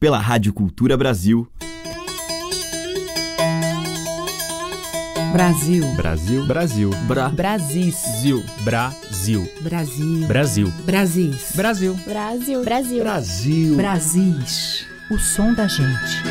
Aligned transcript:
pela 0.00 0.18
Rádio 0.18 0.54
Cultura 0.54 0.96
Brasil. 0.96 1.46
Brasil. 5.30 5.84
Brasil. 5.94 6.46
Brasil. 6.46 6.90
Bra. 7.06 7.28
Brasis. 7.28 7.96
Zil. 8.22 8.42
Brasil. 8.62 9.46
Brasil. 9.60 10.26
Brasil. 10.26 10.72
Brasis. 10.86 11.52
Brasil. 11.54 11.94
Brasil. 12.06 12.64
Brasil. 12.64 13.02
Brasil. 13.02 13.76
Brasis. 13.76 14.86
O 15.10 15.18
som 15.18 15.52
da 15.52 15.68
gente. 15.68 16.22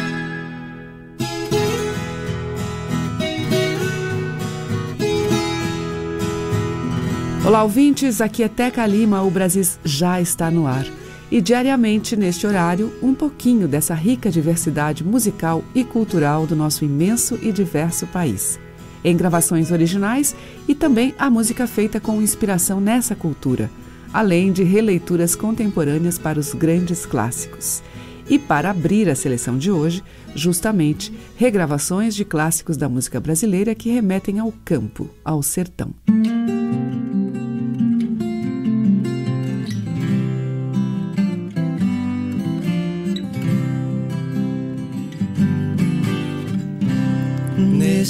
Olá, 7.45 7.61
ouvintes. 7.61 8.19
Aqui 8.19 8.41
é 8.41 8.49
Teca 8.49 8.83
Lima. 8.87 9.21
O 9.21 9.29
Brasis 9.29 9.79
já 9.85 10.19
está 10.19 10.49
no 10.49 10.65
ar. 10.65 10.85
E 11.31 11.39
diariamente, 11.41 12.15
neste 12.15 12.47
horário, 12.47 12.91
um 13.03 13.13
pouquinho 13.13 13.67
dessa 13.67 13.93
rica 13.93 14.31
diversidade 14.31 15.03
musical 15.03 15.63
e 15.75 15.83
cultural 15.83 16.47
do 16.47 16.55
nosso 16.55 16.83
imenso 16.83 17.37
e 17.41 17.51
diverso 17.51 18.07
país. 18.07 18.59
Em 19.03 19.15
gravações 19.15 19.71
originais 19.71 20.35
e 20.67 20.73
também 20.73 21.13
a 21.19 21.29
música 21.29 21.67
feita 21.67 21.99
com 21.99 22.21
inspiração 22.21 22.81
nessa 22.81 23.15
cultura, 23.15 23.69
além 24.11 24.51
de 24.51 24.63
releituras 24.63 25.35
contemporâneas 25.35 26.17
para 26.17 26.39
os 26.39 26.53
grandes 26.53 27.05
clássicos. 27.05 27.83
E 28.27 28.37
para 28.37 28.71
abrir 28.71 29.07
a 29.07 29.15
seleção 29.15 29.57
de 29.57 29.71
hoje, 29.71 30.03
justamente, 30.35 31.13
regravações 31.35 32.15
de 32.15 32.25
clássicos 32.25 32.75
da 32.75 32.89
música 32.89 33.19
brasileira 33.19 33.73
que 33.75 33.89
remetem 33.89 34.39
ao 34.39 34.51
campo, 34.65 35.09
ao 35.23 35.41
sertão. 35.41 35.93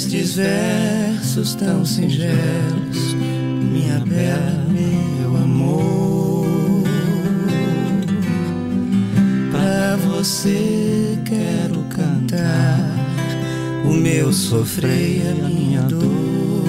Nestes 0.00 0.34
versos 0.34 1.54
tão 1.56 1.84
singelos, 1.84 3.12
minha 3.70 3.98
bela, 3.98 4.64
meu 4.70 5.36
amor, 5.36 6.84
pra 9.50 9.96
você 9.96 11.18
quero 11.26 11.84
cantar 11.90 12.80
o 13.84 13.92
meu 13.92 14.32
sofrer 14.32 15.18
e 15.18 15.28
a 15.28 15.34
minha 15.34 15.82
dor. 15.82 16.64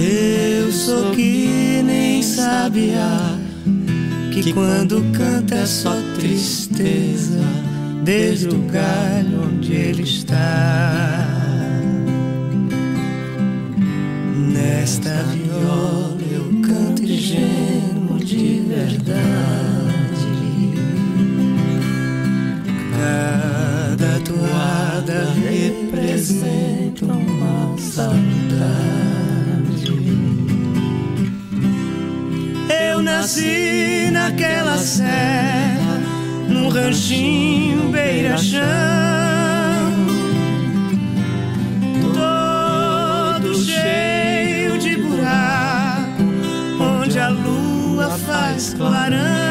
Eu 0.00 0.72
sou 0.72 1.10
que 1.10 1.82
nem 1.84 2.22
sabia 2.22 3.38
que 4.32 4.54
quando 4.54 5.04
canta 5.12 5.56
é 5.56 5.66
só 5.66 5.94
tristeza 6.18 7.73
desde 8.04 8.48
o 8.48 8.58
galho 8.58 9.44
onde 9.46 9.72
ele 9.72 10.02
está. 10.02 11.26
Nesta 14.52 15.10
viola 15.32 16.18
eu 16.30 16.60
canto 16.60 17.06
gemo 17.06 18.18
de 18.18 18.62
verdade. 18.68 19.24
Cada 22.98 24.20
toada 24.20 25.32
representa 25.32 27.06
uma 27.06 27.78
saudade. 27.78 28.24
Eu 32.68 33.02
nasci 33.02 34.10
naquela 34.12 34.76
serra 34.76 35.63
ranchinho 36.74 37.88
beira-chão, 37.90 38.60
todo 42.12 43.54
cheio 43.54 44.76
de 44.78 44.96
buraco, 44.96 46.22
onde 46.80 47.18
a 47.18 47.28
lua 47.28 48.10
faz 48.18 48.74
clarão. 48.74 49.43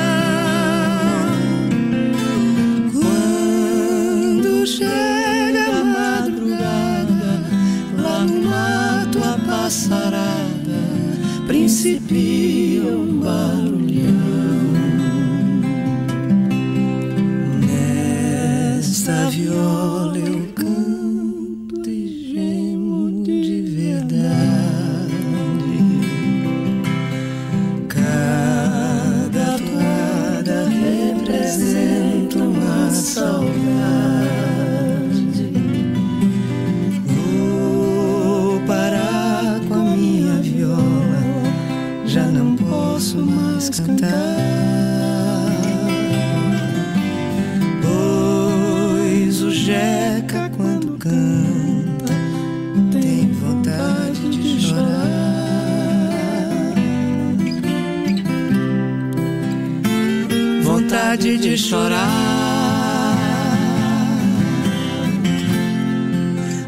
De 61.54 61.60
chorar. 61.60 63.16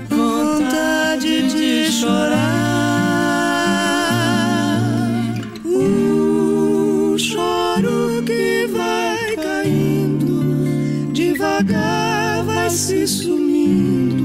Vontade 0.07 1.47
de 1.50 1.91
chorar. 1.91 2.35
Um 5.66 7.18
choro 7.18 8.22
que 8.28 8.68
vai 8.68 9.35
caindo 9.38 11.12
devagar 11.13 12.44
vai 12.44 12.69
se 12.69 13.07
sumindo 13.07 14.24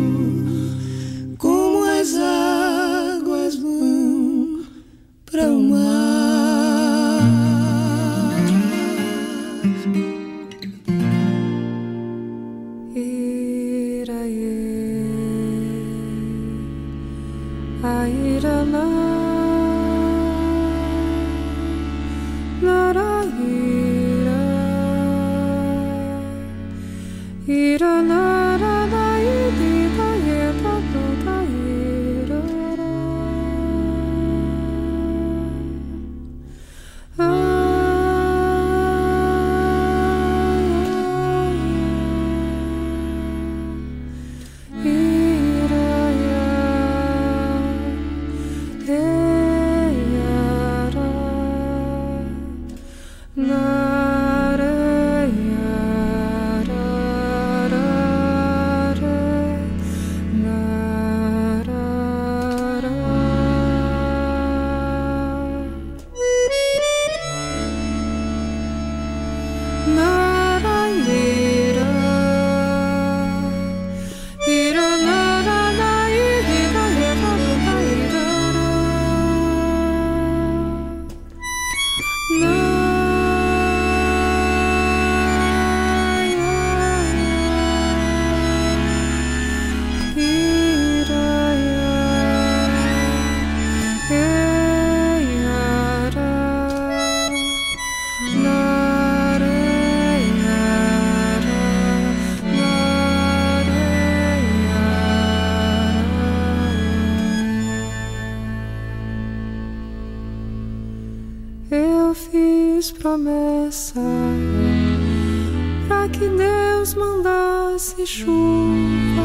para 115.89 116.09
que 116.09 116.29
Deus 116.29 116.95
mandasse 116.95 118.07
chuva 118.07 119.25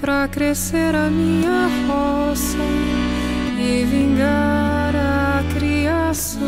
para 0.00 0.28
crescer 0.28 0.94
a 0.94 1.08
minha 1.10 1.68
roça 1.88 2.58
e 3.58 3.84
vingar 3.84 4.94
a 4.94 5.42
criação. 5.54 6.40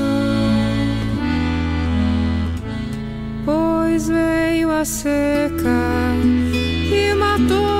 Pois 3.45 4.09
veio 4.09 4.71
a 4.71 4.85
seca 4.85 6.15
e 6.93 7.15
matou 7.15 7.78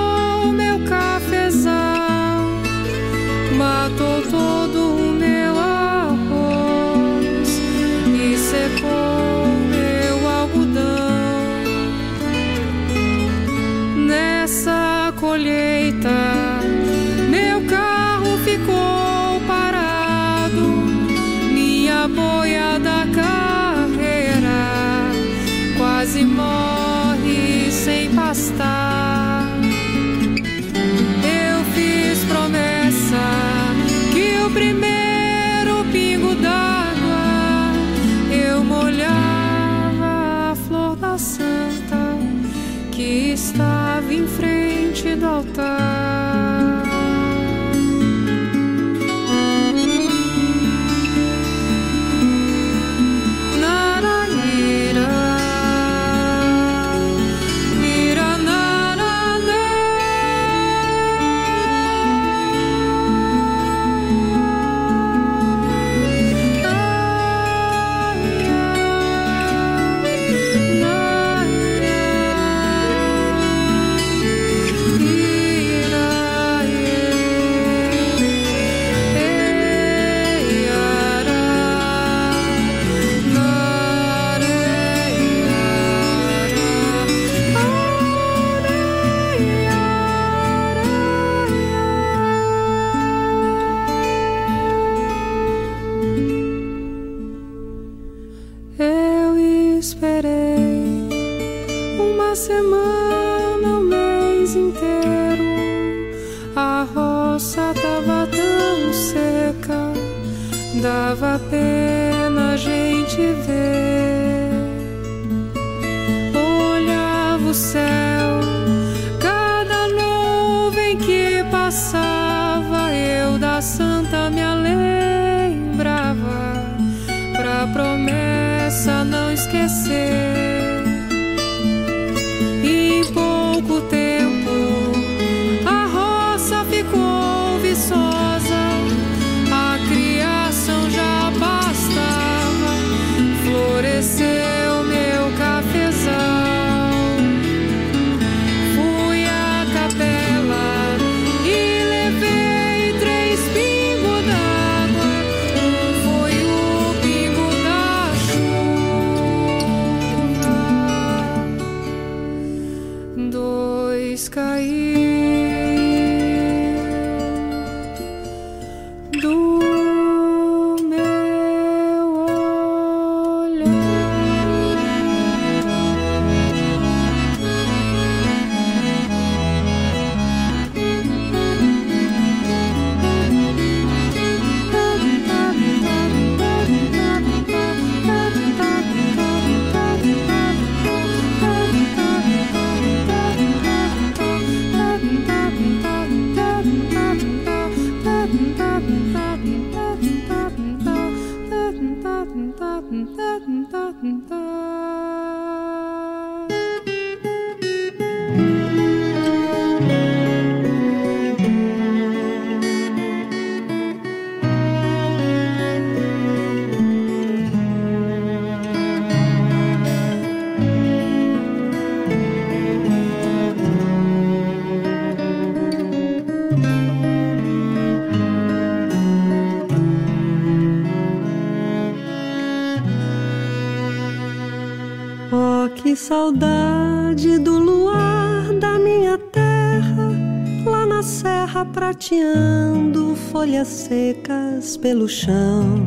serra 242.09 242.39
prateando 242.79 243.15
folhas 243.31 243.69
secas 243.69 244.77
pelo 244.79 245.09
chão. 245.09 245.83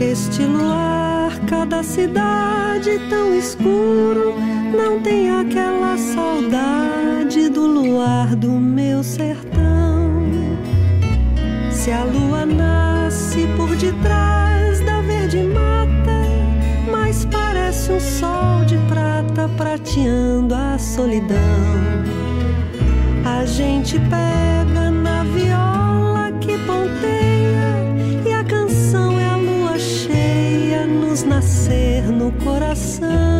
Este 0.00 0.42
luar, 0.44 1.38
cada 1.46 1.82
cidade 1.82 2.98
tão 3.10 3.34
escuro, 3.34 4.34
não 4.76 5.00
tem 5.02 5.30
aquela 5.30 5.96
saudade 5.98 7.48
do 7.48 7.66
luar 7.66 8.34
do 8.34 8.52
meu 8.52 9.02
sertão. 9.02 10.22
Se 11.70 11.90
a 11.90 12.04
lua 12.04 12.46
nasce 12.46 13.46
por 13.56 13.76
detrás 13.76 14.80
da 14.80 15.00
verde 15.02 15.42
mata, 15.42 16.22
mas 16.90 17.24
parece 17.26 17.92
um 17.92 18.00
sol 18.00 18.64
de 18.64 18.78
prata 18.88 19.48
prateando 19.56 20.54
a 20.54 20.78
solidão. 20.78 21.36
A 23.24 23.44
gente 23.44 23.98
pega 24.10 24.43
You. 33.10 33.33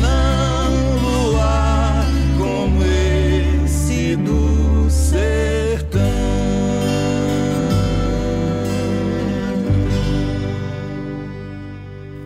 Não, 0.00 1.30
luar 1.30 2.06
como 2.38 2.82
esse 3.64 4.16
do 4.16 4.90
sertão. 4.90 6.00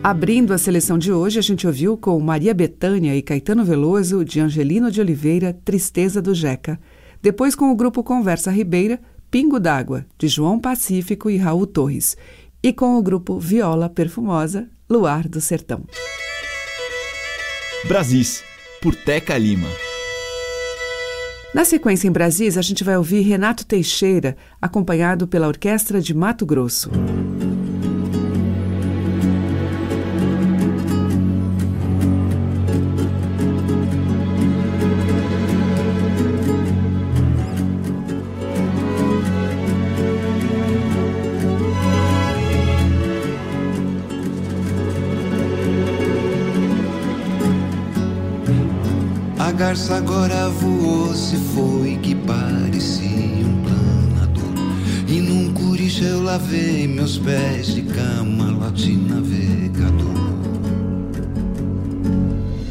Abrindo 0.03 0.53
a 0.53 0.57
seleção 0.57 0.97
de 0.97 1.11
hoje, 1.11 1.37
a 1.37 1.41
gente 1.41 1.67
ouviu 1.67 1.97
com 1.97 2.19
Maria 2.19 2.53
Bethânia 2.53 3.15
e 3.15 3.21
Caetano 3.21 3.65
Veloso, 3.65 4.23
de 4.23 4.39
Angelino 4.39 4.89
de 4.89 5.01
Oliveira, 5.01 5.53
Tristeza 5.65 6.21
do 6.21 6.33
Jeca. 6.33 6.79
Depois 7.21 7.53
com 7.53 7.71
o 7.71 7.75
grupo 7.75 8.03
Conversa 8.03 8.49
Ribeira, 8.49 8.99
Pingo 9.29 9.59
d'Água, 9.59 10.05
de 10.17 10.27
João 10.27 10.57
Pacífico 10.57 11.29
e 11.29 11.37
Raul 11.37 11.67
Torres. 11.67 12.17
E 12.63 12.73
com 12.73 12.97
o 12.97 13.03
grupo 13.03 13.39
Viola 13.39 13.89
Perfumosa, 13.89 14.67
Luar 14.89 15.27
do 15.27 15.39
Sertão. 15.39 15.83
Brasis, 17.87 18.43
por 18.81 18.93
Teca 18.93 19.37
Lima. 19.37 19.67
Na 21.53 21.63
sequência 21.63 22.07
em 22.07 22.11
Brasis, 22.11 22.57
a 22.57 22.61
gente 22.61 22.83
vai 22.83 22.97
ouvir 22.97 23.21
Renato 23.21 23.65
Teixeira, 23.65 24.35
acompanhado 24.61 25.27
pela 25.27 25.47
Orquestra 25.47 26.01
de 26.01 26.13
Mato 26.13 26.45
Grosso. 26.45 26.91
Garça 49.69 49.97
agora 49.97 50.49
voou, 50.49 51.13
se 51.13 51.35
foi 51.53 51.99
que 52.01 52.15
parecia 52.15 53.45
um 53.45 53.61
planador. 53.61 54.65
E 55.07 55.21
num 55.21 55.53
curicho 55.53 56.03
eu 56.03 56.23
lavei 56.23 56.87
meus 56.87 57.19
pés 57.19 57.75
de 57.75 57.83
camarote 57.83 58.97
navegador. 58.97 60.33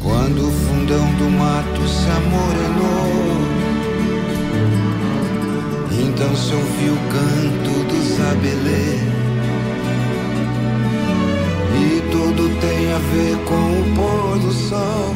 Quando 0.01 0.45
o 0.45 0.51
fundão 0.51 1.05
do 1.15 1.29
mato 1.39 1.87
se 1.87 2.09
amorenou, 2.19 3.37
então 6.03 6.35
se 6.35 6.53
ouviu 6.53 6.93
o 6.95 6.99
canto 7.13 7.71
dos 7.87 8.19
abelê. 8.29 8.99
E 11.79 12.01
tudo 12.11 12.49
tem 12.59 12.91
a 12.91 12.99
ver 13.13 13.37
com 13.45 13.79
o 13.79 13.95
pôr 13.95 14.39
do 14.39 14.51
sol. 14.51 15.15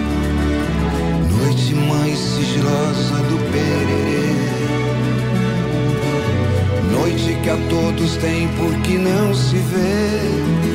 Mais 1.87 2.17
sigilosa 2.17 3.15
do 3.29 3.37
pererê. 3.51 4.11
Noite 6.91 7.37
que 7.41 7.49
a 7.49 7.57
todos 7.69 8.17
tem 8.17 8.47
porque 8.49 8.97
não 8.97 9.33
se 9.33 9.57
vê. 9.57 10.71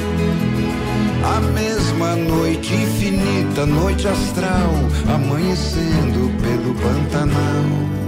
A 1.24 1.40
mesma 1.40 2.16
noite 2.16 2.74
infinita, 2.74 3.66
noite 3.66 4.06
astral, 4.06 4.72
amanhecendo 5.12 6.30
pelo 6.40 6.74
Pantanal. 6.74 8.05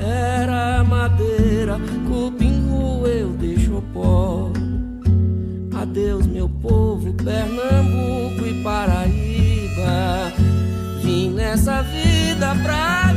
Era 0.00 0.84
madeira, 0.84 1.78
cupim 2.08 2.58
eu 3.06 3.30
deixo 3.30 3.82
pó. 3.92 4.50
Adeus, 5.74 6.26
meu 6.26 6.48
povo, 6.48 7.12
Pernambuco 7.14 8.46
e 8.46 8.62
Paraíba. 8.62 10.32
Vim 11.02 11.30
nessa 11.30 11.82
vida 11.82 12.54
pra 12.62 13.07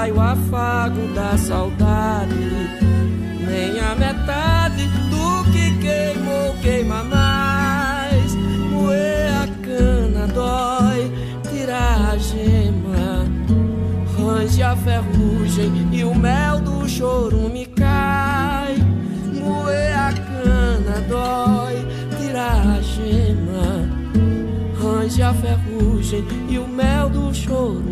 vai 0.00 0.12
o 0.12 0.20
afago 0.20 1.08
da 1.14 1.36
saudade. 1.36 2.34
Nem 3.46 3.78
a 3.78 3.94
metade 3.94 4.86
do 5.10 5.44
que 5.52 5.78
queimou 5.78 6.54
queima 6.62 7.04
mais. 7.04 8.34
Moer 8.70 9.30
a 9.42 9.46
cana 9.62 10.26
dói, 10.28 11.12
tirar 11.50 12.12
a 12.12 12.16
gema. 12.16 13.26
Range 14.16 14.62
a 14.62 14.74
ferrugem 14.76 15.70
e 15.92 16.02
o 16.02 16.14
mel 16.14 16.60
do 16.60 16.88
chorume 16.88 17.66
cai. 17.66 18.76
Moer 19.34 19.98
a 19.98 20.12
cana 20.14 21.00
dói, 21.10 21.76
tirar 22.18 22.78
a 22.78 22.80
gema. 22.80 23.86
Range 24.80 25.22
a 25.22 25.34
ferrugem 25.34 26.24
e 26.48 26.58
o 26.58 26.66
mel 26.66 27.10
do 27.10 27.34
chorume 27.34 27.89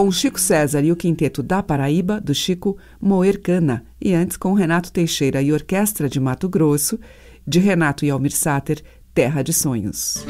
com 0.00 0.10
Chico 0.10 0.40
César 0.40 0.82
e 0.82 0.90
o 0.90 0.96
Quinteto 0.96 1.42
da 1.42 1.62
Paraíba, 1.62 2.22
do 2.22 2.34
Chico 2.34 2.78
Moer 2.98 3.38
Cana, 3.38 3.84
e 4.00 4.14
antes 4.14 4.34
com 4.34 4.54
Renato 4.54 4.90
Teixeira 4.90 5.42
e 5.42 5.52
Orquestra 5.52 6.08
de 6.08 6.18
Mato 6.18 6.48
Grosso, 6.48 6.98
de 7.46 7.58
Renato 7.58 8.06
e 8.06 8.08
Almir 8.08 8.34
Sater, 8.34 8.82
Terra 9.12 9.42
de 9.42 9.52
Sonhos. 9.52 10.24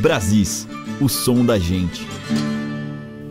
Brasis, 0.00 0.68
o 1.00 1.08
som 1.08 1.44
da 1.44 1.58
gente. 1.58 2.06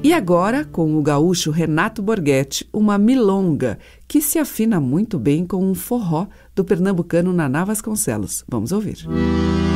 E 0.04 0.12
agora, 0.12 0.66
com 0.66 0.98
o 0.98 1.02
gaúcho 1.02 1.52
Renato 1.52 2.02
Borghetti, 2.02 2.68
uma 2.74 2.98
milonga 2.98 3.80
que 4.10 4.20
se 4.20 4.38
afina 4.38 4.78
muito 4.82 5.18
bem 5.18 5.46
com 5.46 5.64
um 5.64 5.74
forró 5.74 6.28
do 6.54 6.66
pernambucano 6.66 7.32
Naná 7.32 7.64
Vasconcelos. 7.64 8.44
Vamos 8.50 8.74
ouvir. 8.74 9.08
Música 9.08 9.67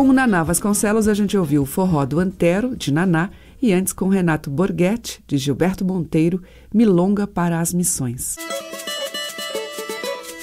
Com 0.00 0.08
o 0.08 0.12
Naná 0.14 0.42
Vasconcelos, 0.42 1.06
a 1.08 1.12
gente 1.12 1.36
ouviu 1.36 1.60
o 1.60 1.66
Forró 1.66 2.06
do 2.06 2.18
Antero, 2.18 2.74
de 2.74 2.90
Naná, 2.90 3.28
e 3.60 3.70
antes 3.70 3.92
com 3.92 4.08
Renato 4.08 4.50
Borghetti, 4.50 5.22
de 5.26 5.36
Gilberto 5.36 5.84
Monteiro, 5.84 6.42
Milonga 6.72 7.26
para 7.26 7.60
as 7.60 7.74
Missões. 7.74 8.36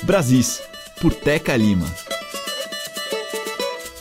Brasis, 0.03 0.61
por 1.01 1.11
Teca 1.11 1.57
Lima. 1.57 1.87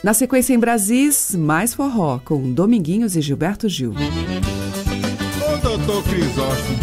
Na 0.05 0.12
sequência 0.12 0.53
em 0.53 0.59
Brasis, 0.59 1.35
mais 1.35 1.73
forró, 1.73 2.21
com 2.23 2.53
Dominguinhos 2.53 3.16
e 3.16 3.23
Gilberto 3.23 3.66
Gil. 3.66 3.95
Ô 3.95 5.57
doutor 5.57 6.05
Crisóstomo, 6.05 6.79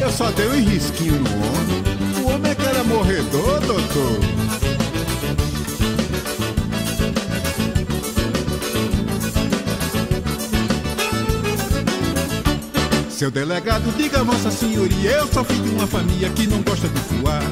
eu 0.00 0.10
só 0.10 0.30
dei 0.30 0.48
um 0.48 0.64
risquinho 0.64 1.20
no 1.20 1.28
ombro. 1.28 2.24
O 2.24 2.32
homem 2.32 2.52
é 2.52 2.54
que 2.54 2.64
era 2.64 2.84
morredor, 2.84 3.60
doutor. 3.66 4.43
Seu 13.24 13.30
delegado, 13.30 13.90
diga 13.96 14.22
vossa 14.22 14.50
senhoria, 14.50 15.12
eu 15.12 15.26
sou 15.28 15.42
filho 15.44 15.62
de 15.62 15.70
uma 15.70 15.86
família 15.86 16.28
que 16.28 16.46
não 16.46 16.60
gosta 16.60 16.86
de 16.86 17.00
voar. 17.16 17.42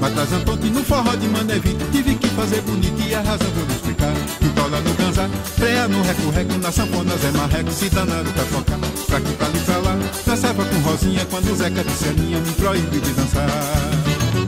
Matas 0.00 0.32
Antônio 0.32 0.72
no 0.72 0.82
forró 0.82 1.14
de 1.14 1.28
Manevito, 1.28 1.84
tive 1.92 2.14
que 2.14 2.28
fazer 2.28 2.62
bonito 2.62 2.98
e 3.06 3.14
a 3.14 3.20
razão 3.20 3.46
vou 3.50 3.66
lhe 3.66 3.74
explicar. 3.74 4.14
Pintola 4.40 4.80
no 4.80 4.94
ganzá, 4.94 5.28
freia 5.54 5.86
no 5.86 6.00
reco-reco, 6.00 6.56
na 6.56 6.72
sanfona 6.72 7.14
Zé 7.18 7.30
Marreco, 7.32 7.70
se 7.70 7.90
danaram 7.90 8.32
pra 8.32 8.44
tocar. 8.44 8.78
Pra 8.78 9.20
que 9.20 9.32
pra 9.34 9.46
ali 9.48 9.58
pra 9.58 9.76
lá, 9.76 9.98
dançava 10.24 10.64
com 10.64 10.78
Rosinha, 10.78 11.26
quando 11.26 11.52
o 11.52 11.56
Zeca 11.56 11.84
disse 11.84 12.08
a 12.08 12.12
minha, 12.14 12.38
me 12.40 12.52
proíbe 12.52 12.98
de 12.98 13.10
dançar. 13.12 13.50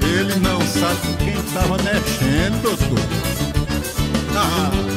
Ele 0.01 0.37
não 0.41 0.63
sabe 0.63 0.97
com 1.07 1.15
quem 1.23 1.43
tava 1.53 1.77
mexendo, 1.77 2.63
doutor. 2.63 2.99
Ah. 4.35 4.91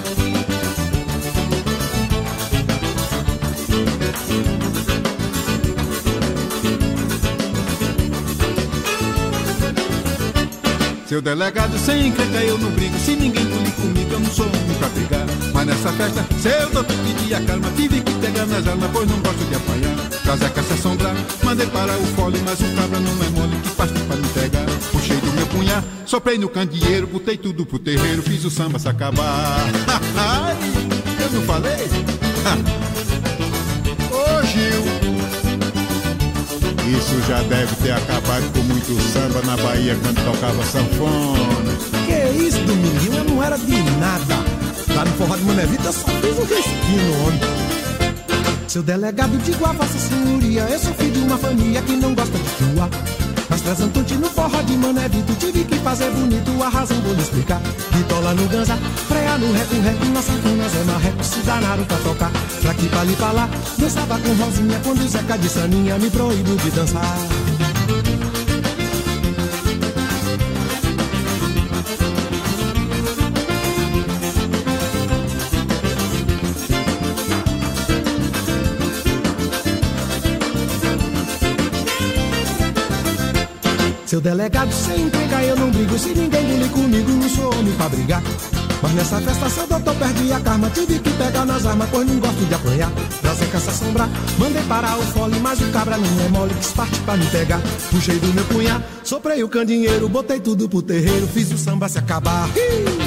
Seu 11.13 11.21
delegado, 11.21 11.77
sem 11.77 12.07
encrenca 12.07 12.39
eu 12.39 12.57
não 12.57 12.71
brigo. 12.71 12.97
Se 12.97 13.15
ninguém 13.15 13.45
pulir 13.45 13.71
comigo, 13.73 14.13
eu 14.13 14.19
não 14.19 14.31
sou 14.31 14.47
homem 14.47 14.75
pra 14.79 14.89
brigar. 14.89 15.27
Mas 15.53 15.67
nessa 15.67 15.93
festa, 15.93 16.25
seu 16.41 16.69
doutor 16.71 16.95
pedia 17.05 17.39
calma. 17.41 17.71
Tive 17.75 18.01
que 18.01 18.13
pegar 18.13 18.47
nas 18.47 18.67
armas, 18.67 18.89
pois 18.91 19.07
não 19.07 19.19
gosto 19.19 19.45
de 19.45 19.53
apanhar. 19.53 19.95
Trazer 20.23 20.45
a 20.45 20.63
se 20.63 20.73
assombrar, 20.73 21.15
mandei 21.43 21.67
para 21.67 21.95
o 21.95 22.05
fole. 22.15 22.41
Mas 22.43 22.59
o 22.61 22.75
cabra 22.75 22.99
não 22.99 23.11
é 23.11 23.29
mole 23.29 23.55
que 23.61 23.69
parte 23.75 23.99
pra 23.99 24.15
me 24.15 24.27
pegar. 24.29 24.65
Puxei 24.91 25.17
do 25.17 25.31
meu 25.33 25.45
punhar, 25.45 25.83
soprei 26.07 26.39
no 26.39 26.49
candeeiro. 26.49 27.05
Botei 27.05 27.37
tudo 27.37 27.63
pro 27.63 27.77
terreiro, 27.77 28.23
fiz 28.23 28.43
o 28.43 28.49
samba 28.49 28.79
se 28.79 28.89
acabar. 28.89 29.69
eu 31.21 31.31
não 31.31 31.43
falei? 31.43 31.77
isso 36.91 37.21
já 37.27 37.41
deve 37.43 37.75
ter 37.77 37.91
acabado 37.91 38.51
com 38.53 38.59
muito 38.59 39.01
samba 39.11 39.41
na 39.43 39.55
Bahia 39.57 39.95
quando 40.01 40.23
tocava 40.25 40.63
sanfona. 40.65 41.73
Que 42.05 42.43
isso, 42.43 42.59
Dominguinho? 42.59 43.17
Eu 43.17 43.23
não 43.23 43.43
era 43.43 43.57
de 43.57 43.81
nada. 43.99 44.35
Lá 44.95 45.05
no 45.05 45.11
Forró 45.13 45.35
de 45.35 45.43
Manevita 45.43 45.85
eu 45.85 45.93
só 45.93 46.07
fiz 46.07 46.37
um 46.37 46.45
resquinho, 46.45 47.25
homem. 47.25 47.39
Seu 48.67 48.83
delegado, 48.83 49.37
digo 49.43 49.65
a 49.65 49.71
vossa 49.71 49.97
senhoria, 49.97 50.61
eu 50.63 50.79
sou 50.79 50.93
filho 50.95 51.11
de 51.11 51.19
uma 51.19 51.37
família 51.37 51.81
que 51.81 51.93
não 51.93 52.13
gosta 52.13 52.37
de 52.37 52.49
chuva. 52.57 52.89
Mas 53.53 53.61
trazendo 53.61 54.19
no 54.19 54.29
forró 54.31 54.63
de 54.63 54.75
Manevito, 54.75 55.35
tive 55.35 55.63
que 55.63 55.75
fazer 55.75 56.09
bonito, 56.09 56.51
a 56.63 56.69
razão 56.69 56.99
vou 57.01 57.13
lhe 57.13 57.21
explicar. 57.21 57.61
Bitola 57.91 58.33
no 58.33 58.47
ganza, 58.47 58.75
freia 59.07 59.37
no 59.37 59.53
reco-reco, 59.53 60.05
na 60.05 60.21
sanfona 60.23 60.69
Zé 60.69 60.83
Marreco, 60.85 61.23
se 61.23 61.39
danaram 61.41 61.85
pra 61.85 61.97
tocar. 61.97 62.31
Pra 62.63 62.71
aqui, 62.71 62.89
pra 62.89 63.01
ali, 63.01 63.15
pra 63.15 63.31
lá, 63.31 63.47
dançava 63.77 64.17
com 64.17 64.33
Rosinha, 64.43 64.81
quando 64.83 65.07
Zeca 65.07 65.37
de 65.37 65.49
Saninha 65.49 65.99
me 65.99 66.09
proibiu 66.09 66.55
de 66.55 66.71
dançar. 66.71 67.42
Seu 84.13 84.21
delegado, 84.21 84.71
sem 84.71 85.07
entregar 85.07 85.43
eu 85.43 85.55
não 85.55 85.71
brigo. 85.71 85.97
Se 85.97 86.09
ninguém 86.09 86.45
bulir 86.45 86.69
comigo, 86.69 87.09
não 87.13 87.27
sou 87.27 87.51
homem 87.51 87.73
pra 87.73 87.89
brigar. 87.89 88.21
Mas 88.79 88.93
nessa 88.93 89.19
festa, 89.19 89.49
seu 89.49 89.65
doutor 89.65 89.95
perdi 89.95 90.31
a 90.31 90.39
karma. 90.39 90.69
Tive 90.69 90.99
que 90.99 91.09
pegar 91.13 91.43
nas 91.47 91.65
armas, 91.65 91.89
pois 91.89 92.07
não 92.07 92.19
gosto 92.19 92.45
de 92.45 92.53
apanhar. 92.53 92.91
Trazer 93.23 93.47
caça 93.47 93.71
sombra, 93.71 94.07
mandei 94.37 94.61
parar 94.65 94.99
o 94.99 95.01
fole. 95.01 95.39
Mas 95.39 95.59
o 95.61 95.71
cabra 95.71 95.97
não 95.97 96.25
é 96.25 96.29
mole, 96.29 96.53
quis 96.53 96.73
parte 96.73 96.99
pra 96.99 97.17
me 97.17 97.25
pegar. 97.25 97.59
Puxei 97.89 98.19
do 98.19 98.27
meu 98.35 98.45
punhar, 98.45 98.83
soprei 99.03 99.41
o 99.41 99.49
candinheiro. 99.49 100.07
Botei 100.07 100.39
tudo 100.39 100.69
pro 100.69 100.83
terreiro, 100.83 101.25
fiz 101.25 101.51
o 101.51 101.57
samba 101.57 101.89
se 101.89 101.97
acabar. 101.97 102.47
Ih! 102.55 103.02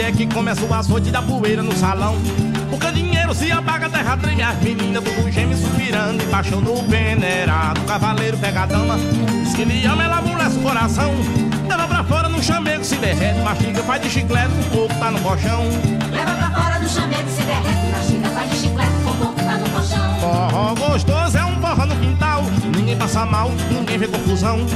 É 0.00 0.12
que 0.12 0.26
começa 0.26 0.64
o 0.64 0.72
açoite 0.72 1.10
da 1.10 1.20
poeira 1.20 1.62
no 1.62 1.72
salão. 1.76 2.16
Porque 2.70 2.90
dinheiro 2.92 3.34
se 3.34 3.50
apaga, 3.52 3.86
a 3.86 3.90
terra 3.90 4.16
treme, 4.16 4.42
as 4.42 4.56
meninas 4.62 5.04
tudo 5.04 5.30
geme 5.30 5.54
suspirando, 5.54 6.24
paixão 6.24 6.60
no 6.60 6.82
venerado. 6.82 7.80
O 7.80 7.84
cavaleiro 7.84 8.36
pega 8.38 8.62
a 8.62 8.66
dama, 8.66 8.96
diz 9.44 9.54
que 9.54 9.64
lhe 9.64 9.84
ama, 9.86 10.04
ela 10.04 10.18
amolece 10.18 10.56
o 10.56 10.62
coração. 10.62 11.12
Leva 11.68 11.86
pra 11.86 12.04
fora 12.04 12.28
no 12.28 12.42
chamego, 12.42 12.84
se 12.84 12.96
derrete, 12.96 13.40
mastiga, 13.40 13.82
faz 13.82 14.02
de 14.02 14.10
chiclete, 14.10 14.52
o 14.52 14.70
pouco 14.70 14.94
tá 14.94 15.10
no 15.10 15.20
colchão. 15.20 15.64
Leva 16.10 16.34
pra 16.34 16.50
fora 16.50 16.78
no 16.78 16.88
chamego, 16.88 17.28
se 17.28 17.42
derrete, 17.42 17.92
mastiga, 17.92 18.28
faz 18.30 18.50
de 18.50 18.56
chiclete, 18.56 18.92
o 19.06 19.14
pouco 19.16 19.34
tá 19.34 19.58
no 19.58 19.70
colchão. 19.70 20.20
Forró 20.20 20.74
gostoso 20.74 21.36
é 21.36 21.44
um 21.44 21.60
forró 21.60 21.86
no 21.86 21.96
quintal, 21.96 22.42
ninguém 22.76 22.96
passa 22.96 23.26
mal, 23.26 23.50
ninguém 23.70 23.98
vê 23.98 24.08
confusão. 24.08 24.66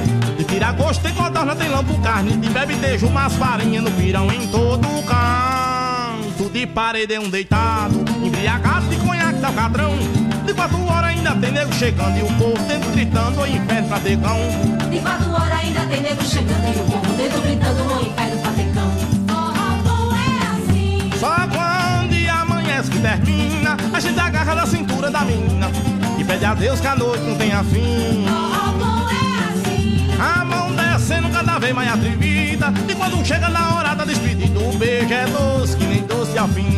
De 0.55 0.61
tirar 0.61 0.73
gosto 0.75 1.03
tem 1.03 1.13
codorna, 1.13 1.57
tem 1.57 1.69
lampo, 1.69 2.01
carne, 2.01 2.37
de 2.37 2.49
bebe 2.49 2.77
tejo, 2.77 3.09
umas 3.09 3.33
farinha 3.35 3.83
no 3.83 3.91
pirão 3.91 4.31
em 4.31 4.47
todo 4.47 4.87
canto. 5.05 6.49
De 6.49 6.65
parede 6.65 7.15
é 7.15 7.19
um 7.19 7.29
deitado, 7.29 8.05
embriagado 8.23 8.87
de 8.87 8.95
conhaque 8.99 9.41
da 9.41 9.51
cadrão. 9.51 9.91
De 10.47 10.55
quatro 10.55 10.81
horas 10.87 11.11
ainda 11.11 11.35
tem 11.35 11.51
nego 11.51 11.73
chegando 11.73 12.17
e 12.17 12.23
o 12.23 12.33
povo 12.39 12.57
dentro 12.69 12.89
gritando, 12.93 13.41
o 13.41 13.47
inferno 13.49 13.89
pra 13.89 13.99
decão. 13.99 14.39
De 14.89 14.99
quatro 15.01 15.33
horas 15.33 15.59
ainda 15.59 15.81
tem 15.87 16.01
nego 16.03 16.23
chegando 16.23 16.67
e 16.69 16.81
o 16.81 16.85
povo 16.85 17.15
dentro 17.17 17.41
gritando, 17.41 17.83
o 17.83 18.07
inferno 18.07 18.41
pra 18.41 18.51
decão. 18.53 18.91
Forró 19.27 20.15
é 20.15 20.47
assim. 20.53 21.11
Só 21.19 21.35
quando 21.49 22.31
amanhece 22.31 22.91
que 22.93 23.01
termina, 23.01 23.77
a 23.93 23.99
gente 23.99 24.21
agarra 24.21 24.55
da 24.55 24.67
cintura 24.67 25.11
da 25.11 25.23
menina 25.23 25.69
e 26.17 26.23
pede 26.23 26.45
a 26.45 26.55
Deus 26.55 26.79
que 26.79 26.87
a 26.87 26.95
noite 26.95 27.25
não 27.25 27.37
tenha 27.37 27.65
fim. 27.65 28.25
Descendo 30.95 31.29
cada 31.29 31.59
vez 31.59 31.75
mais 31.75 31.93
atrevida. 31.93 32.73
E 32.89 32.95
quando 32.95 33.27
chega 33.27 33.49
na 33.49 33.75
hora 33.75 33.95
da 33.95 34.05
despedida 34.05 34.61
O 34.61 34.79
beijo 34.79 35.13
é 35.13 35.27
doce 35.27 35.77
que 35.77 35.85
nem 35.85 36.03
doce 36.07 36.39
ao 36.39 36.47
fim 36.47 36.69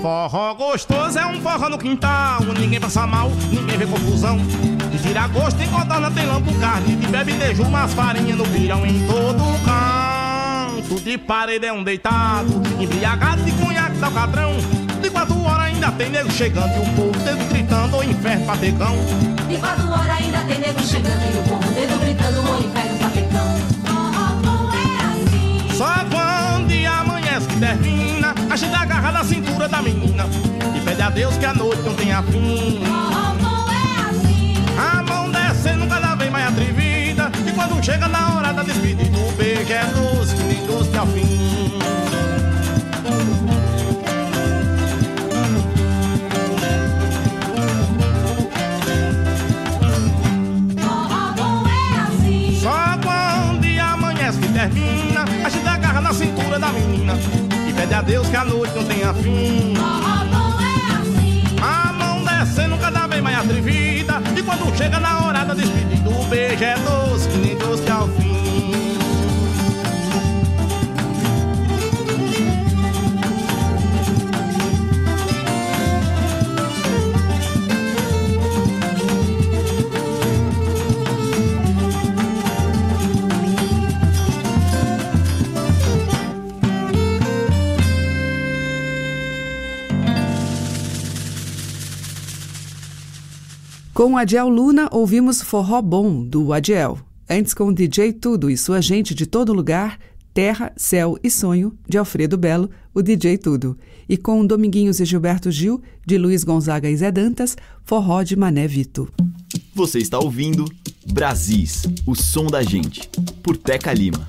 Forró 0.00 0.54
gostoso 0.54 1.18
é 1.18 1.26
um 1.26 1.38
forró 1.42 1.68
no 1.68 1.76
quintal 1.76 2.40
Ninguém 2.58 2.80
passa 2.80 3.06
mal, 3.06 3.30
ninguém 3.52 3.76
vê 3.76 3.86
confusão 3.86 4.38
De 4.98 5.08
tirar 5.08 5.28
gosto 5.28 5.56
tem 5.56 5.68
codorna, 5.68 6.10
tem 6.10 6.26
lampo, 6.26 6.52
carne 6.54 6.96
De 6.96 7.06
bebe 7.06 7.32
dejo, 7.34 7.62
umas 7.62 7.94
farinha 7.94 8.34
no 8.34 8.44
pirão 8.48 8.84
Em 8.84 9.06
todo 9.06 9.44
canto. 9.64 11.00
De 11.00 11.16
parede 11.16 11.66
é 11.66 11.72
um 11.72 11.84
deitado 11.84 12.62
Embriagado 12.80 13.42
de 13.42 13.52
cunhaque 13.52 13.96
da 13.98 14.10
cadrão 14.10 14.56
De 15.00 15.08
quatro 15.10 15.40
horas 15.40 15.66
ainda 15.66 15.92
tem 15.92 16.10
nego 16.10 16.30
chegando 16.32 16.74
E 16.74 16.78
o 16.80 16.94
povo 16.94 17.18
dentro 17.24 17.46
gritando, 17.46 17.96
o 17.96 18.04
inferno 18.04 18.46
patecão. 18.46 18.96
De 19.48 19.56
quatro 19.56 19.88
horas 19.88 20.10
ainda 20.10 20.38
tem 20.40 20.58
nego 20.58 20.80
chegando 20.82 21.22
E 21.22 21.38
o 21.38 21.42
povo 21.44 21.74
dentro 21.74 21.98
gritando, 21.98 22.40
o 22.40 22.64
inferno 22.64 22.98
patecão. 22.98 23.58
Forró 23.86 24.34
bom 24.42 24.70
é 24.72 25.04
assim. 25.12 25.76
Só 25.76 25.94
quando 26.10 26.72
amanhece 27.00 27.46
que 27.46 27.60
termina 27.60 28.34
A 28.50 28.56
gente 28.56 28.74
agarra 28.74 29.12
da 29.12 29.24
cintura 29.24 29.68
da 29.68 29.80
menina 29.80 30.26
E 30.76 30.80
pede 30.80 31.02
a 31.02 31.10
Deus 31.10 31.36
que 31.36 31.46
a 31.46 31.54
noite 31.54 31.82
não 31.82 31.94
tenha 31.94 32.22
fim. 32.24 32.80
Forró 32.84 33.34
bom 33.34 33.44
é 33.44 33.47
quando 37.68 37.84
chega 37.84 38.08
na 38.08 38.36
hora 38.36 38.52
da 38.52 38.62
despedida 38.62 39.18
O 39.18 39.32
beijo 39.32 39.72
é 39.72 39.84
doce, 39.86 40.34
nem 40.44 40.66
doce 40.66 40.96
ao 40.96 41.06
fim 41.06 41.68
termina 54.52 55.24
A 55.44 55.48
gente 55.48 55.68
agarra 55.68 56.00
na 56.00 56.12
cintura 56.12 56.58
da 56.58 56.72
menina 56.72 57.14
E 57.68 57.72
pede 57.72 57.94
a 57.94 58.02
Deus 58.02 58.26
que 58.28 58.36
a 58.36 58.44
noite 58.44 58.74
não 58.74 58.84
tenha 58.84 59.14
fim 59.14 59.74
chega 64.76 65.00
na 65.00 65.26
hora 65.26 65.44
da 65.44 65.54
despedida 65.54 66.08
O 66.08 66.24
beijo 66.24 66.64
é 66.64 66.74
doce, 66.78 67.28
que 67.28 67.38
nem 67.38 67.56
doce 67.56 67.90
ao 67.90 68.08
fim 68.08 68.27
Com 93.98 94.16
Adiel 94.16 94.48
Luna, 94.48 94.88
ouvimos 94.92 95.42
Forró 95.42 95.82
Bom, 95.82 96.24
do 96.24 96.52
Adiel. 96.52 97.00
Antes, 97.28 97.52
com 97.52 97.72
DJ 97.72 98.12
Tudo 98.12 98.48
e 98.48 98.56
sua 98.56 98.80
gente 98.80 99.12
de 99.12 99.26
todo 99.26 99.52
lugar, 99.52 99.98
Terra, 100.32 100.72
Céu 100.76 101.18
e 101.20 101.28
Sonho, 101.28 101.76
de 101.88 101.98
Alfredo 101.98 102.38
Belo, 102.38 102.70
o 102.94 103.02
DJ 103.02 103.36
Tudo. 103.38 103.76
E 104.08 104.16
com 104.16 104.46
Dominguinhos 104.46 105.00
e 105.00 105.04
Gilberto 105.04 105.50
Gil, 105.50 105.82
de 106.06 106.16
Luiz 106.16 106.44
Gonzaga 106.44 106.88
e 106.88 106.96
Zé 106.96 107.10
Dantas, 107.10 107.56
Forró 107.82 108.22
de 108.22 108.36
Mané 108.36 108.68
Vito. 108.68 109.12
Você 109.74 109.98
está 109.98 110.16
ouvindo 110.20 110.64
Brasis, 111.12 111.82
o 112.06 112.14
som 112.14 112.46
da 112.46 112.62
gente, 112.62 113.10
por 113.42 113.56
Teca 113.56 113.92
Lima. 113.92 114.24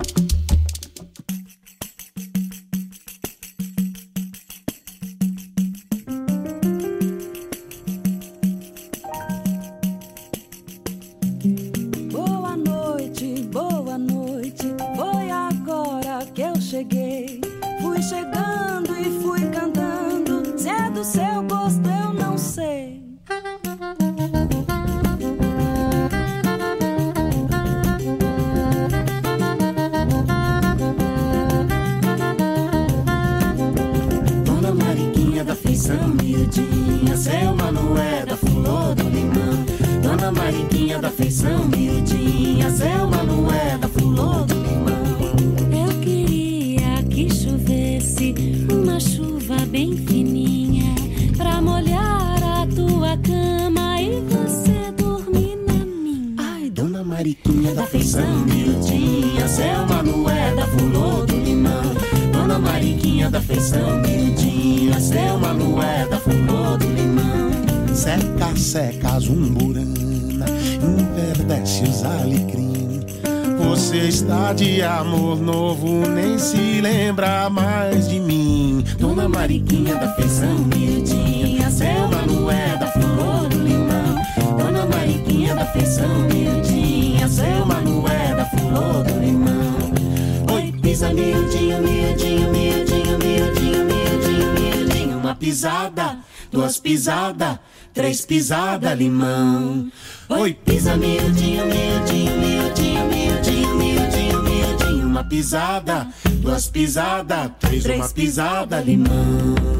pisada, 95.50 96.18
duas 96.52 96.78
pisada, 96.78 97.58
três 97.92 98.24
pisada, 98.24 98.94
limão. 98.94 99.90
Oi, 100.28 100.54
pisa 100.54 100.96
miudinho, 100.96 101.66
miudinho, 101.66 102.36
miudinho, 102.38 103.04
miudinho, 103.06 103.74
miudinho, 103.74 104.42
miudinho, 104.44 105.06
uma 105.08 105.24
pisada, 105.24 106.06
duas 106.40 106.68
pisada, 106.68 107.48
três, 107.58 107.82
três 107.82 107.98
uma 107.98 108.08
pisada, 108.10 108.80
limão. 108.80 109.79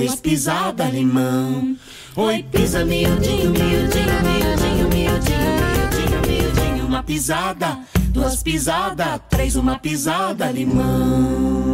três 0.00 0.14
pisada 0.16 0.84
limão. 0.84 1.76
Oi, 2.16 2.42
pisa 2.50 2.84
miudinho, 2.84 3.50
miudinho, 3.50 4.22
miudinho, 4.22 4.88
miudinho, 4.88 5.50
miudinho, 5.68 6.20
miudinho, 6.26 6.86
uma 6.86 7.02
pisada, 7.02 7.78
duas 8.08 8.42
pisada, 8.42 9.18
três 9.18 9.56
uma 9.56 9.78
pisada 9.78 10.50
limão. 10.50 11.69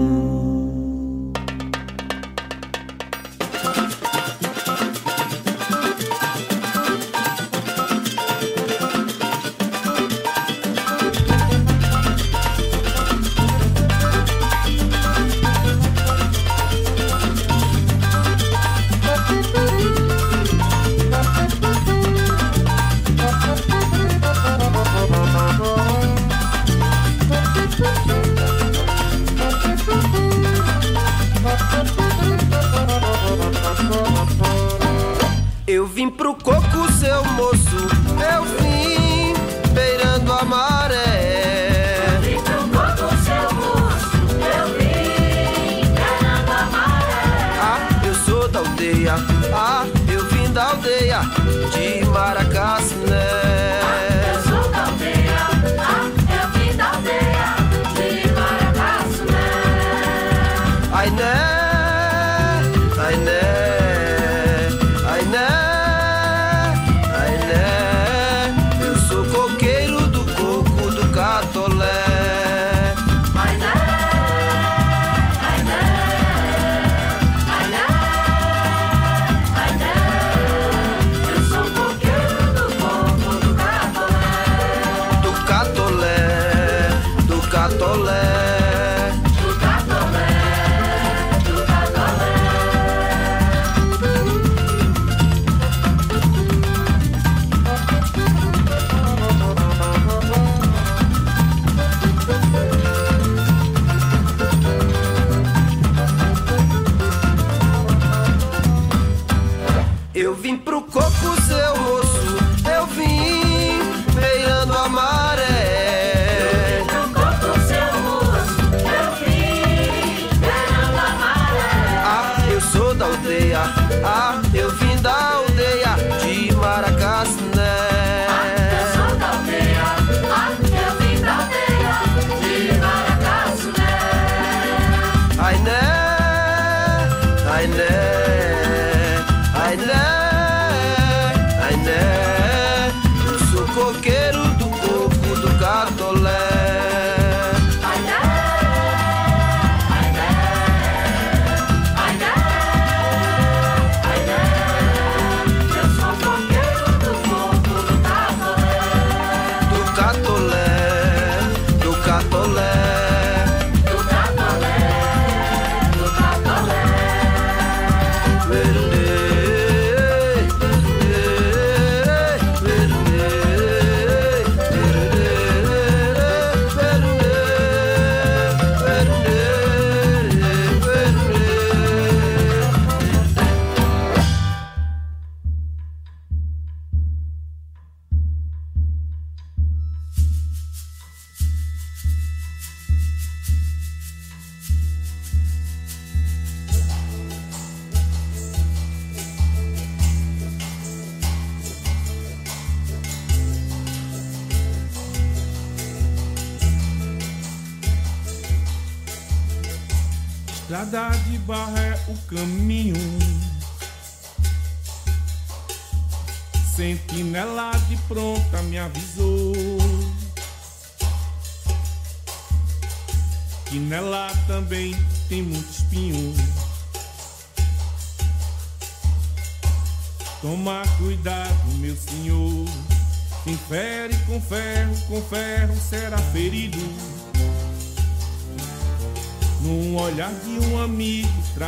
de 51.74 52.04
maracás. 52.06 52.85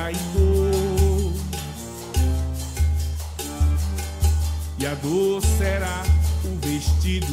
Traidor. 0.08 1.32
E 4.78 4.86
a 4.86 4.94
dor 4.94 5.42
será 5.58 6.02
o 6.44 6.66
vestido 6.66 7.26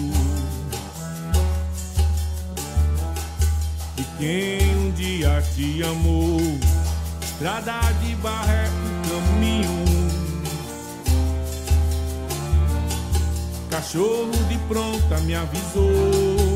de 3.95 4.03
quem 4.17 4.75
um 4.77 4.91
dia 4.91 5.41
te 5.55 5.83
amou. 5.83 6.39
Estrada 7.21 7.79
de 8.01 8.15
barra 8.15 8.53
é 8.53 8.67
o 8.67 9.09
caminho. 9.09 9.85
Cachorro 13.69 14.31
de 14.49 14.57
pronta 14.67 15.19
me 15.21 15.35
avisou. 15.35 16.54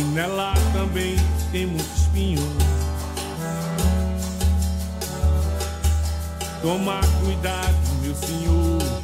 E 0.00 0.02
nela 0.02 0.54
também 0.72 1.14
tem 1.52 1.66
muito 1.66 1.94
espinho. 1.94 2.40
Toma 6.62 7.02
cuidado, 7.22 7.76
meu 8.00 8.14
senhor. 8.14 9.02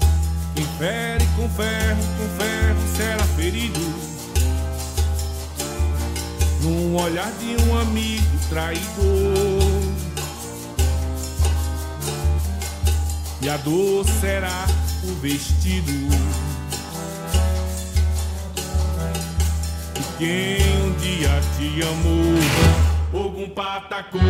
Quem 0.55 0.65
fere 0.79 1.27
com 1.37 1.51
ferro, 1.51 2.03
com 2.17 2.43
ferro 2.43 2.97
será 2.97 3.25
ferido. 3.37 3.79
Num 6.63 6.97
olhar 6.97 7.31
de 7.33 7.63
um 7.63 7.79
amigo 7.79 8.39
traidor. 8.49 8.83
E 13.43 13.51
a 13.51 13.59
dor 13.59 14.07
será 14.19 14.67
o 15.05 15.15
vestido. 15.21 16.26
Quem 20.19 20.57
um 20.83 20.93
dia 20.95 21.29
te 21.57 21.83
amou, 21.83 23.23
algum 23.23 23.49
patacou, 23.51 24.21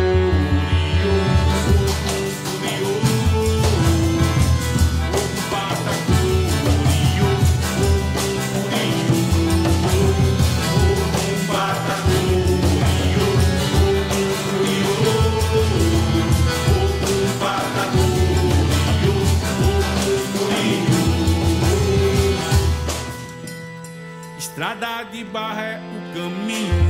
Estrada 24.77 25.09
de 25.09 25.23
barra 25.23 25.61
é 25.63 25.79
o 25.79 26.13
caminho. 26.13 26.89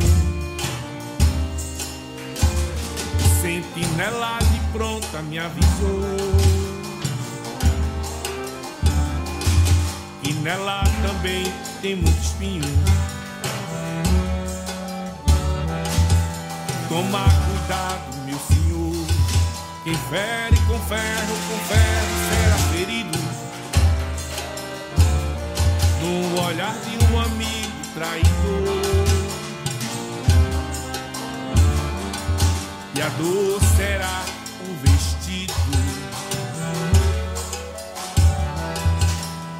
Sentinela 3.41 4.39
de 4.39 4.59
pronta 4.73 5.21
me 5.21 5.39
avisou. 5.39 6.03
E 10.21 10.33
nela 10.33 10.83
também 11.01 11.45
tem 11.81 11.95
muito 11.95 12.21
espinho. 12.21 12.63
Toma 16.89 17.23
cuidado, 17.23 18.17
meu 18.25 18.39
senhor. 18.39 19.07
Quem 19.85 19.95
fere 20.09 20.57
com 20.67 20.77
ferro, 20.87 21.35
com 21.47 21.57
ferro 21.69 22.15
será 22.27 22.57
ferido. 22.73 23.17
No 26.01 26.41
olhar 26.43 26.75
de 26.81 27.13
um 27.13 27.19
amigo 27.21 27.56
traidor. 27.97 28.27
E 32.95 33.01
a 33.01 33.09
dor 33.09 33.59
será 33.75 34.23
um 34.67 34.75
vestido. 34.83 35.53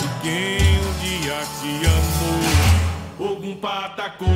E 0.03 0.07
quem 0.21 0.79
um 0.79 0.93
dia 1.01 1.39
te 1.59 1.71
amou, 1.87 3.29
algum 3.29 3.55
patacou. 3.55 4.27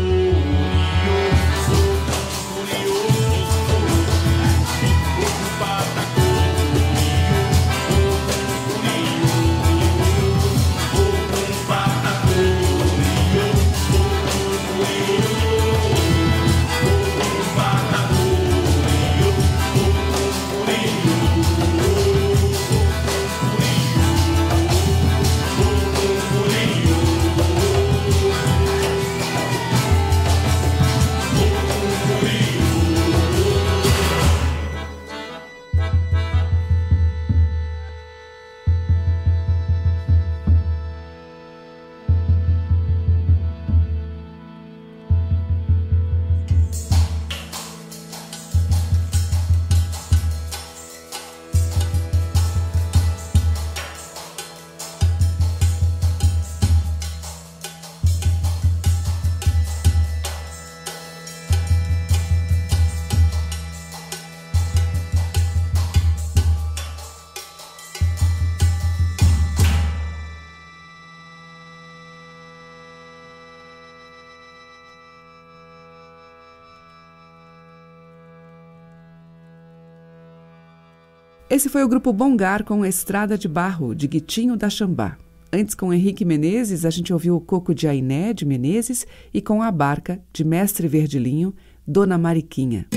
Esse 81.61 81.69
foi 81.69 81.83
o 81.83 81.87
grupo 81.87 82.11
Bongar 82.11 82.63
com 82.63 82.83
Estrada 82.83 83.37
de 83.37 83.47
Barro, 83.47 83.93
de 83.93 84.07
Guitinho 84.07 84.57
da 84.57 84.67
Xambá. 84.67 85.15
Antes, 85.53 85.75
com 85.75 85.93
Henrique 85.93 86.25
Menezes, 86.25 86.85
a 86.85 86.89
gente 86.89 87.13
ouviu 87.13 87.35
o 87.35 87.39
Coco 87.39 87.75
de 87.75 87.87
Ainé, 87.87 88.33
de 88.33 88.47
Menezes, 88.47 89.05
e 89.31 89.43
com 89.43 89.61
a 89.61 89.69
Barca, 89.69 90.19
de 90.33 90.43
Mestre 90.43 90.87
Verdilinho, 90.87 91.53
Dona 91.85 92.17
Mariquinha. 92.17 92.87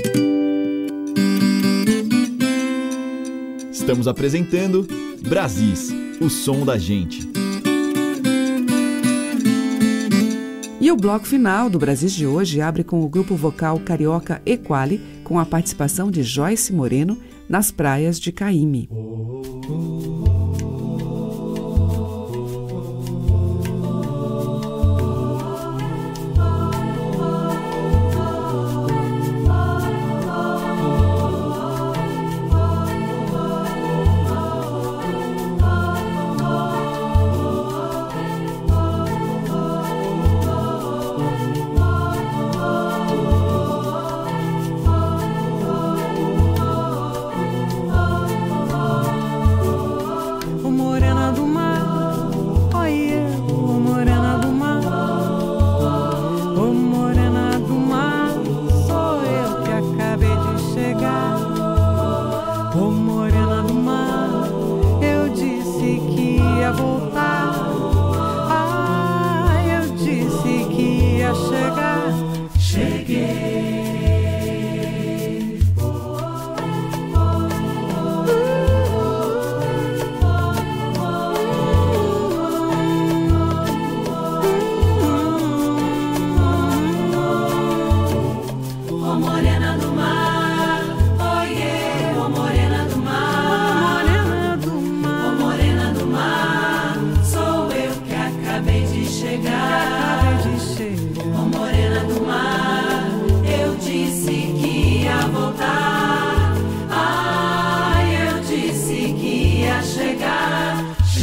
Estamos 3.71 4.07
apresentando 4.07 4.87
Brasis, 5.29 5.93
o 6.19 6.27
som 6.27 6.65
da 6.65 6.75
gente. 6.75 7.29
E 10.81 10.91
o 10.91 10.95
bloco 10.95 11.27
final 11.27 11.69
do 11.69 11.77
Brasis 11.77 12.13
de 12.13 12.25
hoje 12.25 12.61
abre 12.61 12.83
com 12.83 13.03
o 13.03 13.07
grupo 13.07 13.35
vocal 13.35 13.79
carioca 13.79 14.41
Equali, 14.43 14.99
com 15.23 15.37
a 15.37 15.45
participação 15.45 16.09
de 16.09 16.23
Joyce 16.23 16.73
Moreno, 16.73 17.15
nas 17.49 17.71
praias 17.71 18.19
de 18.19 18.31
Caíme. 18.31 18.87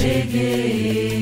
cheguei. 0.03 1.22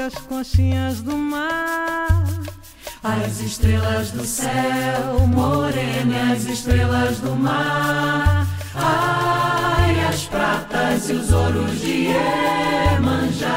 as 0.00 0.14
conchinhas 0.14 1.02
do 1.02 1.16
mar. 1.16 2.24
As 3.02 3.40
estrelas 3.40 4.10
do 4.12 4.24
céu, 4.24 5.26
morena, 5.26 6.32
as 6.32 6.44
estrelas 6.44 7.18
do 7.18 7.34
mar. 7.36 8.46
Ai, 8.74 10.00
as 10.08 10.24
pratas 10.24 11.10
e 11.10 11.12
os 11.12 11.32
ouros 11.32 11.80
de 11.80 12.06
Emanjá. 12.96 13.48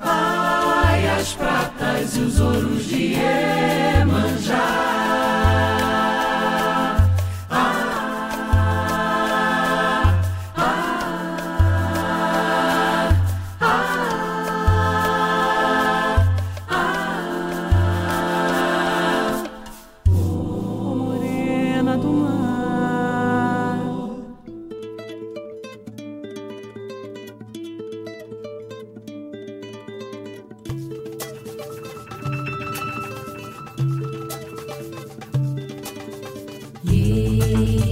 Ai, 0.00 1.08
as 1.18 1.34
pratas 1.34 2.16
e 2.16 2.20
os 2.20 2.40
ouros 2.40 2.84
de 2.86 3.14
Emanjá. 3.14 4.67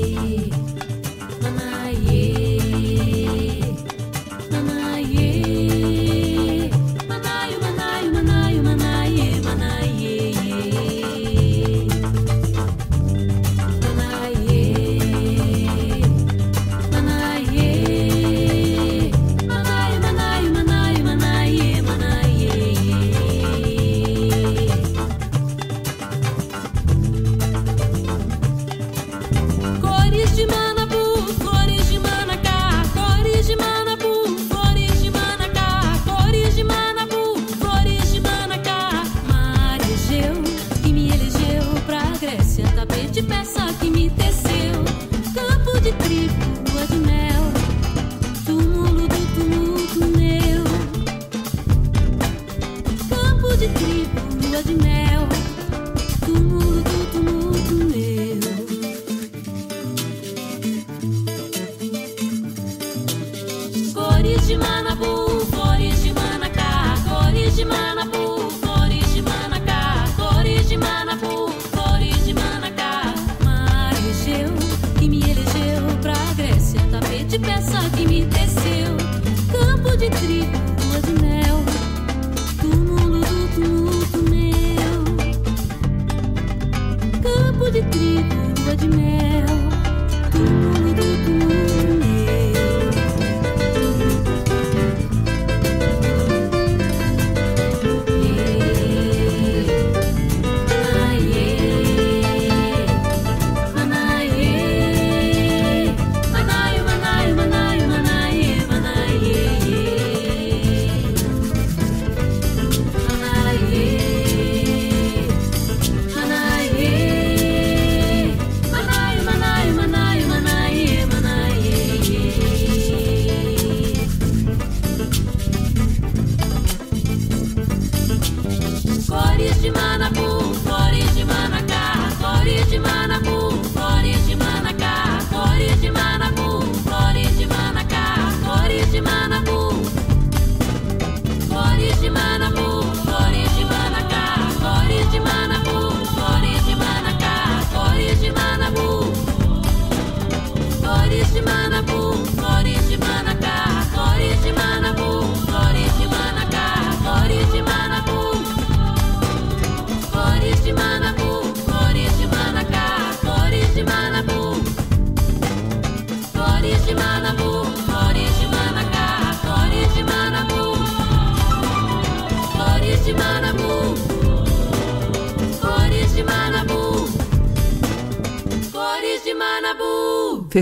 see. 0.05 0.46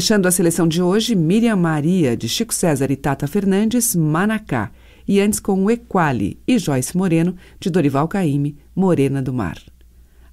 Fechando 0.04 0.28
a 0.28 0.30
seleção 0.30 0.68
de 0.68 0.82
hoje, 0.82 1.14
Miriam 1.14 1.56
Maria, 1.56 2.14
de 2.14 2.28
Chico 2.28 2.52
César 2.52 2.90
e 2.90 2.94
Tata 2.94 3.26
Fernandes, 3.26 3.96
Manacá. 3.96 4.70
E 5.08 5.18
antes 5.18 5.40
com 5.40 5.64
o 5.64 5.70
Equali 5.70 6.38
e 6.46 6.58
Joyce 6.58 6.94
Moreno, 6.94 7.34
de 7.58 7.70
Dorival 7.70 8.06
Caymmi, 8.06 8.54
Morena 8.76 9.22
do 9.22 9.32
Mar. 9.32 9.56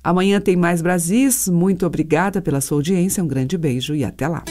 Amanhã 0.03 0.41
tem 0.41 0.57
mais 0.57 0.81
Brasis. 0.81 1.47
Muito 1.47 1.85
obrigada 1.85 2.41
pela 2.41 2.59
sua 2.59 2.79
audiência. 2.79 3.23
Um 3.23 3.27
grande 3.27 3.57
beijo 3.57 3.95
e 3.95 4.03
até 4.03 4.27
lá. 4.27 4.43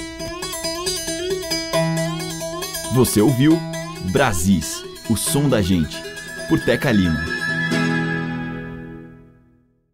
Você 2.95 3.21
ouviu 3.21 3.61
Brasis, 4.12 4.83
o 5.11 5.16
som 5.18 5.51
da 5.51 5.61
gente, 5.61 5.99
por 6.49 6.59
Teca 6.61 6.91
Lima. 6.91 7.39